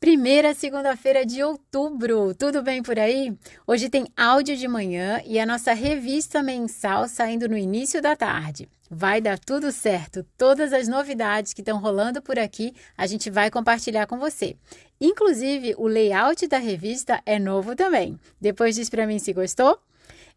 Primeira 0.00 0.54
segunda-feira 0.54 1.26
de 1.26 1.42
outubro, 1.42 2.32
tudo 2.32 2.62
bem 2.62 2.80
por 2.84 2.96
aí? 3.00 3.36
Hoje 3.66 3.90
tem 3.90 4.06
áudio 4.16 4.56
de 4.56 4.68
manhã 4.68 5.20
e 5.26 5.40
a 5.40 5.44
nossa 5.44 5.72
revista 5.72 6.40
mensal 6.40 7.08
saindo 7.08 7.48
no 7.48 7.58
início 7.58 8.00
da 8.00 8.14
tarde. 8.14 8.68
Vai 8.88 9.20
dar 9.20 9.40
tudo 9.40 9.72
certo, 9.72 10.24
todas 10.36 10.72
as 10.72 10.86
novidades 10.86 11.52
que 11.52 11.62
estão 11.62 11.80
rolando 11.80 12.22
por 12.22 12.38
aqui 12.38 12.72
a 12.96 13.08
gente 13.08 13.28
vai 13.28 13.50
compartilhar 13.50 14.06
com 14.06 14.20
você. 14.20 14.56
Inclusive, 15.00 15.74
o 15.76 15.88
layout 15.88 16.46
da 16.46 16.58
revista 16.58 17.20
é 17.26 17.36
novo 17.40 17.74
também. 17.74 18.20
Depois 18.40 18.76
diz 18.76 18.88
para 18.88 19.04
mim 19.04 19.18
se 19.18 19.32
gostou. 19.32 19.80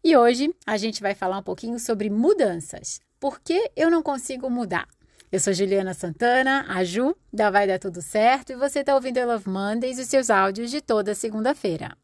E 0.02 0.16
hoje 0.16 0.52
a 0.66 0.76
gente 0.76 1.00
vai 1.00 1.14
falar 1.14 1.38
um 1.38 1.42
pouquinho 1.42 1.78
sobre 1.78 2.10
mudanças. 2.10 3.00
Por 3.20 3.38
que 3.38 3.70
eu 3.76 3.88
não 3.88 4.02
consigo 4.02 4.50
mudar? 4.50 4.88
Eu 5.32 5.40
sou 5.40 5.54
Juliana 5.54 5.94
Santana, 5.94 6.66
a 6.68 6.84
Ju, 6.84 7.16
da 7.32 7.50
Vai 7.50 7.66
Dar 7.66 7.78
Tudo 7.78 8.02
Certo, 8.02 8.52
e 8.52 8.54
você 8.54 8.80
está 8.80 8.94
ouvindo 8.94 9.18
I 9.18 9.24
Love 9.24 9.48
Mondays 9.48 9.96
e 9.96 10.04
seus 10.04 10.28
áudios 10.28 10.70
de 10.70 10.82
toda 10.82 11.14
segunda-feira. 11.14 11.96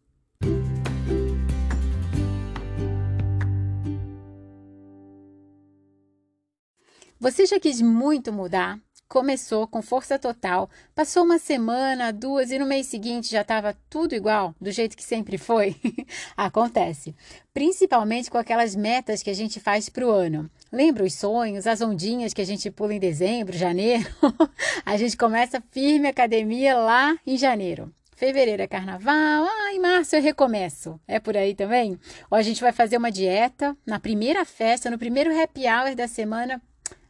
Você 7.21 7.45
já 7.45 7.61
quis 7.61 7.83
muito 7.83 8.33
mudar? 8.33 8.81
Começou 9.09 9.67
com 9.67 9.81
força 9.81 10.19
total, 10.19 10.69
passou 10.95 11.25
uma 11.25 11.39
semana, 11.39 12.13
duas 12.13 12.51
e 12.51 12.59
no 12.59 12.67
mês 12.67 12.87
seguinte 12.87 13.31
já 13.31 13.41
estava 13.41 13.75
tudo 13.89 14.15
igual, 14.15 14.55
do 14.61 14.71
jeito 14.71 14.97
que 14.97 15.03
sempre 15.03 15.39
foi? 15.39 15.75
Acontece. 16.37 17.17
Principalmente 17.55 18.31
com 18.31 18.37
aquelas 18.37 18.77
metas 18.77 19.23
que 19.23 19.31
a 19.31 19.35
gente 19.35 19.59
faz 19.59 19.89
para 19.89 20.07
o 20.07 20.11
ano. 20.11 20.51
Lembra 20.71 21.05
os 21.05 21.15
sonhos, 21.15 21.67
as 21.67 21.81
ondinhas 21.81 22.35
que 22.35 22.43
a 22.43 22.47
gente 22.47 22.71
pula 22.71 22.93
em 22.93 23.01
dezembro, 23.01 23.57
janeiro? 23.57 24.07
a 24.85 24.97
gente 24.99 25.17
começa 25.17 25.63
firme 25.71 26.09
academia 26.09 26.77
lá 26.77 27.17
em 27.27 27.39
janeiro. 27.39 27.93
Fevereiro 28.15 28.63
é 28.63 28.67
carnaval, 28.67 29.45
ah, 29.45 29.73
em 29.73 29.81
março 29.81 30.17
eu 30.17 30.23
recomeço. 30.23 31.01
É 31.07 31.19
por 31.19 31.37
aí 31.37 31.55
também? 31.55 31.99
Ou 32.31 32.37
a 32.37 32.43
gente 32.43 32.61
vai 32.61 32.73
fazer 32.73 32.99
uma 32.99 33.13
dieta, 33.13 33.77
na 33.87 33.99
primeira 33.99 34.45
festa, 34.45 34.91
no 34.91 34.99
primeiro 34.99 35.31
happy 35.41 35.63
hour 35.67 35.95
da 35.95 36.09
semana, 36.09 36.61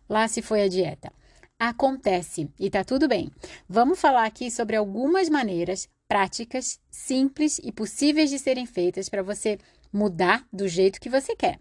lá 0.09 0.29
se 0.29 0.43
foi 0.43 0.63
a 0.63 0.69
dieta 0.69 1.18
acontece 1.59 2.49
e 2.59 2.71
tá 2.71 2.85
tudo 2.85 3.09
bem. 3.09 3.31
Vamos 3.69 4.01
falar 4.01 4.25
aqui 4.25 4.51
sobre 4.51 4.77
algumas 4.77 5.29
maneiras 5.29 5.89
práticas, 6.07 6.81
simples 6.91 7.59
e 7.63 7.73
possíveis 7.73 8.31
de 8.31 8.39
serem 8.39 8.65
feitas 8.65 9.09
para 9.09 9.23
você 9.23 9.59
mudar 9.93 10.47
do 10.53 10.69
jeito 10.69 11.01
que 11.01 11.11
você 11.11 11.35
quer. 11.35 11.59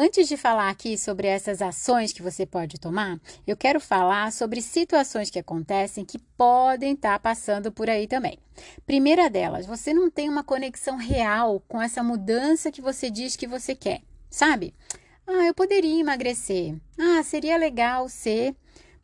Antes 0.00 0.28
de 0.28 0.36
falar 0.36 0.70
aqui 0.70 0.96
sobre 0.96 1.26
essas 1.26 1.60
ações 1.60 2.12
que 2.12 2.22
você 2.22 2.46
pode 2.46 2.78
tomar, 2.78 3.18
eu 3.44 3.56
quero 3.56 3.80
falar 3.80 4.30
sobre 4.30 4.62
situações 4.62 5.28
que 5.28 5.40
acontecem 5.40 6.04
que 6.04 6.20
podem 6.36 6.92
estar 6.92 7.14
tá 7.14 7.18
passando 7.18 7.72
por 7.72 7.90
aí 7.90 8.06
também. 8.06 8.38
Primeira 8.86 9.28
delas, 9.28 9.66
você 9.66 9.92
não 9.92 10.08
tem 10.08 10.28
uma 10.28 10.44
conexão 10.44 10.96
real 10.96 11.60
com 11.66 11.82
essa 11.82 12.02
mudança 12.02 12.70
que 12.70 12.80
você 12.80 13.10
diz 13.10 13.34
que 13.34 13.46
você 13.46 13.74
quer, 13.74 14.02
sabe? 14.30 14.72
Ah, 15.26 15.46
eu 15.46 15.54
poderia 15.54 16.00
emagrecer. 16.00 16.76
Ah, 16.96 17.22
seria 17.24 17.56
legal 17.56 18.08
ser 18.08 18.54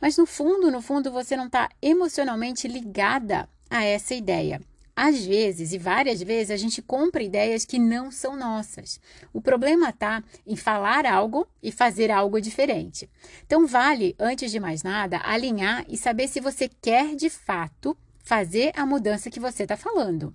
mas 0.01 0.17
no 0.17 0.27
fundo, 0.27 0.71
no 0.71 0.83
fundo, 0.83 1.11
você 1.11 1.37
não 1.37 1.47
está 1.47 1.71
emocionalmente 1.81 2.69
ligada 2.69 3.49
a 3.71 3.85
essa 3.85 4.15
ideia. 4.15 4.61
Às 4.97 5.25
vezes, 5.25 5.73
e 5.73 5.79
várias 5.79 6.23
vezes, 6.23 6.53
a 6.53 6.57
gente 6.57 6.81
compra 6.81 7.23
ideias 7.23 7.65
que 7.65 7.81
não 7.81 8.13
são 8.13 8.37
nossas. 8.37 9.01
O 9.33 9.41
problema 9.41 9.89
está 9.89 10.23
em 10.47 10.55
falar 10.55 11.05
algo 11.05 11.49
e 11.61 11.73
fazer 11.73 12.13
algo 12.13 12.41
diferente. 12.41 13.11
Então, 13.45 13.67
vale, 13.67 14.15
antes 14.21 14.53
de 14.53 14.61
mais 14.61 14.85
nada, 14.85 15.21
alinhar 15.25 15.85
e 15.89 15.97
saber 15.97 16.29
se 16.29 16.39
você 16.39 16.69
quer 16.69 17.17
de 17.17 17.29
fato 17.29 17.97
fazer 18.19 18.73
a 18.77 18.87
mudança 18.87 19.31
que 19.31 19.41
você 19.41 19.65
está 19.65 19.77
falando. 19.77 20.33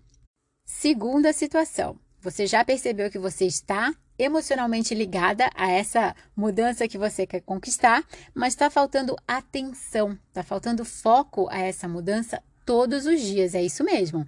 Segunda 0.66 1.32
situação: 1.32 1.98
você 2.20 2.46
já 2.46 2.64
percebeu 2.66 3.10
que 3.10 3.18
você 3.18 3.46
está 3.46 3.96
emocionalmente 4.20 4.94
ligada 4.94 5.50
a 5.56 5.72
essa 5.72 6.14
mudança 6.36 6.88
que 6.88 6.98
você 6.98 7.26
quer 7.26 7.40
conquistar, 7.40 8.04
mas 8.36 8.54
está 8.54 8.70
faltando 8.70 9.16
atenção, 9.26 10.20
está 10.28 10.44
faltando 10.44 10.84
foco 10.84 11.48
a 11.50 11.60
essa 11.60 11.88
mudança 11.88 12.44
todos 12.66 13.06
os 13.06 13.22
dias. 13.22 13.56
É 13.56 13.64
isso 13.64 13.84
mesmo. 13.84 14.28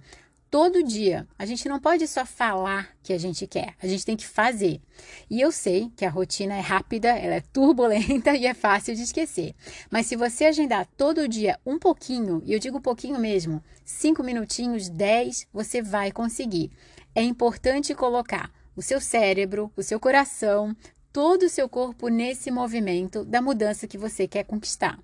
Todo 0.50 0.82
dia. 0.82 1.26
A 1.38 1.46
gente 1.46 1.68
não 1.68 1.80
pode 1.80 2.06
só 2.06 2.26
falar 2.26 2.90
que 3.02 3.12
a 3.12 3.18
gente 3.18 3.46
quer, 3.46 3.74
a 3.82 3.86
gente 3.86 4.04
tem 4.04 4.16
que 4.16 4.26
fazer. 4.26 4.82
E 5.30 5.40
eu 5.40 5.50
sei 5.50 5.90
que 5.96 6.04
a 6.04 6.10
rotina 6.10 6.54
é 6.54 6.60
rápida, 6.60 7.08
ela 7.08 7.36
é 7.36 7.40
turbulenta 7.40 8.32
e 8.36 8.46
é 8.46 8.52
fácil 8.52 8.94
de 8.94 9.02
esquecer. 9.02 9.54
Mas 9.90 10.06
se 10.06 10.16
você 10.16 10.44
agendar 10.44 10.86
todo 10.96 11.28
dia 11.28 11.58
um 11.64 11.78
pouquinho, 11.78 12.42
e 12.44 12.52
eu 12.52 12.58
digo 12.58 12.80
pouquinho 12.80 13.18
mesmo, 13.18 13.62
cinco 13.84 14.22
minutinhos, 14.22 14.90
dez, 14.90 15.46
você 15.52 15.80
vai 15.80 16.12
conseguir. 16.12 16.70
É 17.14 17.22
importante 17.22 17.94
colocar 17.94 18.50
o 18.76 18.82
seu 18.82 19.00
cérebro, 19.00 19.72
o 19.76 19.82
seu 19.82 20.00
coração, 20.00 20.76
todo 21.12 21.44
o 21.44 21.48
seu 21.48 21.68
corpo 21.68 22.08
nesse 22.08 22.50
movimento 22.50 23.24
da 23.24 23.42
mudança 23.42 23.86
que 23.86 23.98
você 23.98 24.26
quer 24.26 24.44
conquistar. 24.44 24.98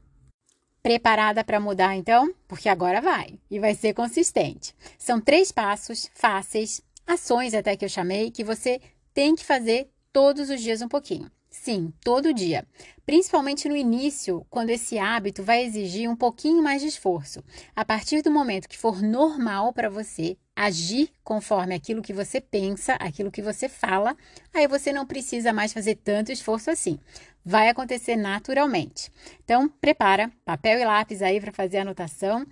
Preparada 0.82 1.44
para 1.44 1.60
mudar 1.60 1.94
então? 1.96 2.32
Porque 2.46 2.68
agora 2.68 3.00
vai 3.00 3.38
e 3.50 3.58
vai 3.58 3.74
ser 3.74 3.92
consistente. 3.94 4.74
São 4.96 5.20
três 5.20 5.52
passos 5.52 6.10
fáceis, 6.14 6.80
ações 7.06 7.52
até 7.52 7.76
que 7.76 7.84
eu 7.84 7.88
chamei, 7.88 8.30
que 8.30 8.44
você 8.44 8.80
tem 9.12 9.34
que 9.34 9.44
fazer 9.44 9.90
todos 10.12 10.48
os 10.48 10.60
dias 10.60 10.80
um 10.80 10.88
pouquinho. 10.88 11.30
Sim, 11.50 11.92
todo 12.04 12.32
dia. 12.32 12.66
Principalmente 13.06 13.68
no 13.68 13.76
início, 13.76 14.46
quando 14.50 14.70
esse 14.70 14.98
hábito 14.98 15.42
vai 15.42 15.64
exigir 15.64 16.08
um 16.08 16.16
pouquinho 16.16 16.62
mais 16.62 16.82
de 16.82 16.88
esforço. 16.88 17.42
A 17.74 17.84
partir 17.84 18.20
do 18.22 18.30
momento 18.30 18.68
que 18.68 18.76
for 18.76 19.00
normal 19.02 19.72
para 19.72 19.88
você 19.88 20.36
agir 20.54 21.10
conforme 21.24 21.74
aquilo 21.74 22.02
que 22.02 22.12
você 22.12 22.40
pensa, 22.40 22.94
aquilo 22.94 23.30
que 23.30 23.40
você 23.40 23.68
fala, 23.68 24.14
aí 24.52 24.68
você 24.68 24.92
não 24.92 25.06
precisa 25.06 25.52
mais 25.52 25.72
fazer 25.72 25.94
tanto 25.96 26.30
esforço 26.30 26.70
assim. 26.70 26.98
Vai 27.44 27.68
acontecer 27.70 28.16
naturalmente. 28.16 29.10
Então, 29.42 29.68
prepara 29.68 30.30
papel 30.44 30.78
e 30.80 30.84
lápis 30.84 31.22
aí 31.22 31.40
para 31.40 31.52
fazer 31.52 31.78
a 31.78 31.82
anotação. 31.82 32.46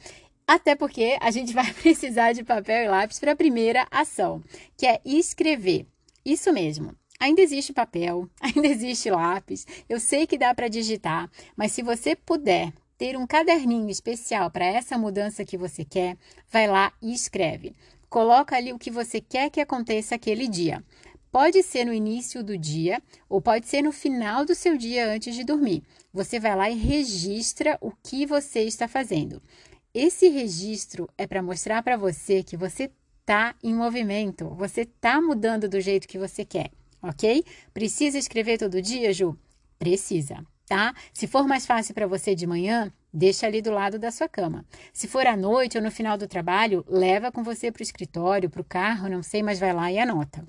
Até 0.47 0.75
porque 0.75 1.19
a 1.21 1.31
gente 1.31 1.53
vai 1.55 1.71
precisar 1.75 2.33
de 2.33 2.43
papel 2.43 2.85
e 2.85 2.89
lápis 2.89 3.19
para 3.19 3.33
a 3.33 3.37
primeira 3.37 3.87
ação, 3.91 4.43
que 4.75 4.87
é 4.87 5.01
escrever. 5.05 5.87
Isso 6.25 6.53
mesmo. 6.53 6.95
Ainda 7.19 7.41
existe 7.41 7.73
papel, 7.73 8.29
ainda 8.41 8.67
existe 8.67 9.11
lápis. 9.11 9.67
Eu 9.89 9.99
sei 9.99 10.27
que 10.27 10.39
dá 10.39 10.55
para 10.55 10.69
digitar, 10.69 11.31
mas 11.57 11.73
se 11.73 11.83
você 11.83 12.15
puder 12.15 12.73
ter 12.99 13.17
um 13.17 13.27
caderninho 13.27 13.91
especial 13.91 14.51
para 14.51 14.65
essa 14.65 14.97
mudança 14.99 15.45
que 15.45 15.57
você 15.57 15.85
quer, 15.85 16.17
vai 16.51 16.67
lá 16.67 16.93
e 17.01 17.13
escreve. 17.13 17.75
Coloca 18.09 18.57
ali 18.57 18.73
o 18.73 18.79
que 18.79 18.91
você 18.91 19.21
quer 19.21 19.51
que 19.51 19.61
aconteça 19.61 20.15
aquele 20.15 20.49
dia. 20.49 20.83
Pode 21.31 21.63
ser 21.63 21.85
no 21.85 21.93
início 21.93 22.43
do 22.43 22.57
dia 22.57 23.03
ou 23.29 23.41
pode 23.41 23.67
ser 23.67 23.83
no 23.83 23.93
final 23.93 24.45
do 24.45 24.55
seu 24.55 24.77
dia 24.77 25.11
antes 25.11 25.35
de 25.35 25.45
dormir. 25.45 25.83
Você 26.13 26.41
vai 26.41 26.57
lá 26.57 26.71
e 26.71 26.75
registra 26.75 27.77
o 27.81 27.93
que 28.03 28.25
você 28.25 28.61
está 28.61 28.89
fazendo. 28.89 29.43
Esse 29.93 30.29
registro 30.29 31.09
é 31.19 31.27
para 31.27 31.43
mostrar 31.43 31.83
para 31.83 31.97
você 31.97 32.43
que 32.43 32.57
você 32.57 32.91
está 33.21 33.55
em 33.63 33.75
movimento, 33.75 34.49
você 34.51 34.83
está 34.83 35.21
mudando 35.21 35.69
do 35.69 35.81
jeito 35.81 36.09
que 36.09 36.19
você 36.19 36.45
quer 36.45 36.71
ok? 37.09 37.45
Precisa 37.73 38.19
escrever 38.19 38.59
todo 38.59 38.83
dia, 38.83 39.13
Ju? 39.13 39.37
Precisa, 39.79 40.45
tá? 40.67 40.95
Se 41.13 41.27
for 41.27 41.47
mais 41.47 41.67
fácil 41.67 41.95
para 41.95 42.07
você 42.07 42.35
de 42.35 42.47
manhã, 42.47 42.93
deixa 43.13 43.47
ali 43.47 43.63
do 43.63 43.71
lado 43.71 43.99
da 43.99 44.11
sua 44.11 44.29
cama. 44.29 44.65
Se 44.93 45.07
for 45.09 45.27
à 45.27 45.37
noite 45.37 45.77
ou 45.77 45.83
no 45.83 45.91
final 45.91 46.19
do 46.19 46.29
trabalho, 46.29 46.85
leva 46.89 47.33
com 47.33 47.43
você 47.43 47.71
para 47.71 47.81
o 47.81 47.83
escritório, 47.83 48.51
para 48.51 48.61
o 48.61 48.65
carro, 48.65 49.09
não 49.09 49.23
sei, 49.23 49.43
mas 49.43 49.59
vai 49.59 49.73
lá 49.73 49.91
e 49.91 49.99
anota. 49.99 50.47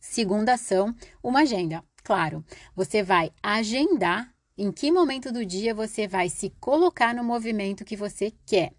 Segunda 0.00 0.54
ação, 0.54 0.94
uma 1.22 1.40
agenda. 1.40 1.82
Claro, 2.02 2.44
você 2.74 3.02
vai 3.02 3.32
agendar 3.42 4.30
em 4.56 4.70
que 4.70 4.92
momento 4.92 5.32
do 5.32 5.44
dia 5.44 5.74
você 5.74 6.06
vai 6.06 6.28
se 6.28 6.50
colocar 6.60 7.14
no 7.14 7.24
movimento 7.24 7.84
que 7.84 7.96
você 7.96 8.32
quer. 8.46 8.72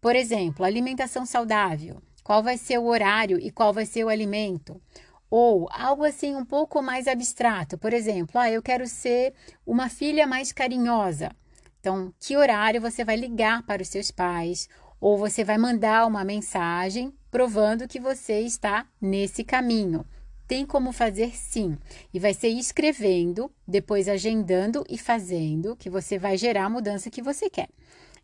Por 0.00 0.14
exemplo, 0.14 0.64
alimentação 0.64 1.26
saudável. 1.26 2.00
Qual 2.22 2.42
vai 2.42 2.56
ser 2.56 2.78
o 2.78 2.86
horário 2.86 3.38
e 3.40 3.50
qual 3.50 3.72
vai 3.72 3.84
ser 3.84 4.04
o 4.04 4.08
alimento? 4.08 4.80
Ou 5.30 5.68
algo 5.70 6.04
assim 6.04 6.34
um 6.34 6.44
pouco 6.44 6.82
mais 6.82 7.06
abstrato, 7.06 7.76
por 7.76 7.92
exemplo, 7.92 8.40
ah, 8.40 8.50
eu 8.50 8.62
quero 8.62 8.86
ser 8.86 9.34
uma 9.66 9.88
filha 9.88 10.26
mais 10.26 10.52
carinhosa. 10.52 11.30
Então, 11.80 12.12
que 12.18 12.36
horário 12.36 12.80
você 12.80 13.04
vai 13.04 13.16
ligar 13.16 13.62
para 13.62 13.82
os 13.82 13.88
seus 13.88 14.10
pais 14.10 14.68
ou 15.00 15.16
você 15.16 15.44
vai 15.44 15.58
mandar 15.58 16.06
uma 16.06 16.24
mensagem 16.24 17.14
provando 17.30 17.86
que 17.86 18.00
você 18.00 18.40
está 18.40 18.86
nesse 19.00 19.44
caminho? 19.44 20.04
Tem 20.46 20.64
como 20.64 20.92
fazer 20.92 21.36
sim, 21.36 21.76
e 22.12 22.18
vai 22.18 22.32
ser 22.32 22.48
escrevendo, 22.48 23.52
depois 23.66 24.08
agendando 24.08 24.82
e 24.88 24.96
fazendo 24.96 25.76
que 25.76 25.90
você 25.90 26.18
vai 26.18 26.38
gerar 26.38 26.64
a 26.64 26.70
mudança 26.70 27.10
que 27.10 27.20
você 27.20 27.50
quer. 27.50 27.68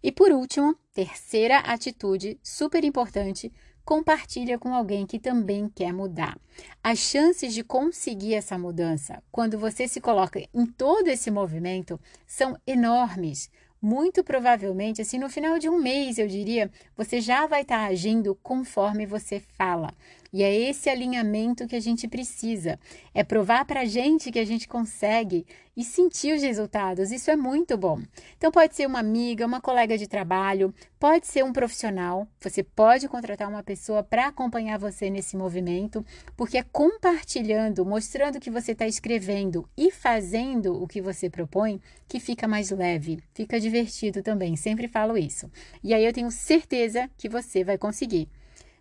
E 0.02 0.10
por 0.10 0.32
último, 0.32 0.74
terceira 0.94 1.58
atitude 1.58 2.38
super 2.42 2.82
importante, 2.82 3.52
compartilha 3.84 4.58
com 4.58 4.74
alguém 4.74 5.06
que 5.06 5.18
também 5.18 5.68
quer 5.68 5.92
mudar. 5.92 6.38
As 6.82 6.98
chances 6.98 7.52
de 7.52 7.62
conseguir 7.62 8.34
essa 8.34 8.58
mudança, 8.58 9.22
quando 9.30 9.58
você 9.58 9.86
se 9.86 10.00
coloca 10.00 10.40
em 10.54 10.66
todo 10.66 11.08
esse 11.08 11.30
movimento, 11.30 12.00
são 12.26 12.56
enormes, 12.66 13.50
muito 13.84 14.24
provavelmente, 14.24 15.02
assim, 15.02 15.18
no 15.18 15.28
final 15.28 15.58
de 15.58 15.68
um 15.68 15.78
mês, 15.78 16.16
eu 16.16 16.26
diria, 16.26 16.70
você 16.96 17.20
já 17.20 17.46
vai 17.46 17.60
estar 17.60 17.84
agindo 17.84 18.34
conforme 18.42 19.04
você 19.04 19.40
fala. 19.40 19.92
E 20.34 20.42
é 20.42 20.52
esse 20.52 20.90
alinhamento 20.90 21.68
que 21.68 21.76
a 21.76 21.80
gente 21.80 22.08
precisa. 22.08 22.76
É 23.14 23.22
provar 23.22 23.64
para 23.64 23.82
a 23.82 23.84
gente 23.84 24.32
que 24.32 24.38
a 24.40 24.44
gente 24.44 24.66
consegue 24.66 25.46
e 25.76 25.84
sentir 25.84 26.34
os 26.34 26.42
resultados. 26.42 27.12
Isso 27.12 27.30
é 27.30 27.36
muito 27.36 27.78
bom. 27.78 28.02
Então, 28.36 28.50
pode 28.50 28.74
ser 28.74 28.84
uma 28.84 28.98
amiga, 28.98 29.46
uma 29.46 29.60
colega 29.60 29.96
de 29.96 30.08
trabalho, 30.08 30.74
pode 30.98 31.28
ser 31.28 31.44
um 31.44 31.52
profissional. 31.52 32.26
Você 32.40 32.64
pode 32.64 33.08
contratar 33.08 33.48
uma 33.48 33.62
pessoa 33.62 34.02
para 34.02 34.26
acompanhar 34.26 34.76
você 34.76 35.08
nesse 35.08 35.36
movimento, 35.36 36.04
porque 36.36 36.58
é 36.58 36.64
compartilhando, 36.64 37.86
mostrando 37.86 38.40
que 38.40 38.50
você 38.50 38.72
está 38.72 38.88
escrevendo 38.88 39.68
e 39.76 39.92
fazendo 39.92 40.82
o 40.82 40.88
que 40.88 41.00
você 41.00 41.30
propõe 41.30 41.80
que 42.08 42.18
fica 42.18 42.48
mais 42.48 42.72
leve, 42.72 43.22
fica 43.34 43.60
divertido 43.60 44.20
também. 44.20 44.56
Sempre 44.56 44.88
falo 44.88 45.16
isso. 45.16 45.48
E 45.80 45.94
aí 45.94 46.04
eu 46.04 46.12
tenho 46.12 46.32
certeza 46.32 47.08
que 47.16 47.28
você 47.28 47.62
vai 47.62 47.78
conseguir. 47.78 48.28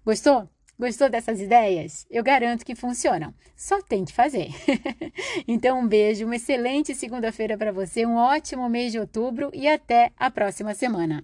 Gostou? 0.04 0.53
Gostou 0.78 1.10
dessas 1.10 1.40
ideias? 1.40 2.06
Eu 2.10 2.24
garanto 2.24 2.66
que 2.66 2.76
funcionam. 2.76 3.34
Só 3.56 3.82
tem 3.82 4.04
que 4.04 4.14
fazer. 4.14 4.50
então, 5.48 5.80
um 5.80 5.88
beijo, 5.88 6.26
uma 6.26 6.36
excelente 6.36 6.96
segunda-feira 6.96 7.58
para 7.58 7.72
você, 7.72 8.06
um 8.06 8.16
ótimo 8.16 8.68
mês 8.68 8.92
de 8.92 9.00
outubro 9.00 9.52
e 9.54 9.68
até 9.68 10.12
a 10.18 10.32
próxima 10.32 10.74
semana. 10.74 11.24